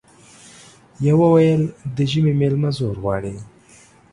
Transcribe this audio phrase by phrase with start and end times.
[1.07, 1.63] يوه ويل
[1.95, 3.35] د ژمي ميلمه زور غواړي،